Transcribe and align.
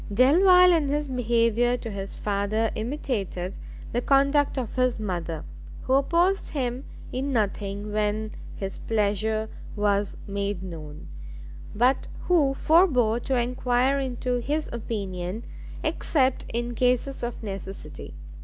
Delvile 0.11 0.71
in 0.73 0.87
his 0.87 1.07
behaviour 1.07 1.77
to 1.77 1.91
his 1.91 2.15
father 2.15 2.71
imitated 2.73 3.59
the 3.91 4.01
conduct 4.01 4.57
of 4.57 4.73
his 4.75 4.99
mother, 4.99 5.45
who 5.83 5.93
opposed 5.93 6.49
him 6.49 6.85
in 7.13 7.31
nothing 7.31 7.91
when 7.91 8.31
his 8.55 8.79
pleasure 8.79 9.47
was 9.75 10.17
made 10.25 10.63
known, 10.63 11.07
but 11.75 12.07
who 12.23 12.55
forbore 12.55 13.19
to 13.19 13.37
enquire 13.39 13.99
into 13.99 14.39
his 14.39 14.71
opinion 14.73 15.45
except 15.83 16.47
in 16.51 16.73
cases 16.73 17.21
of 17.21 17.43
necessity. 17.43 18.15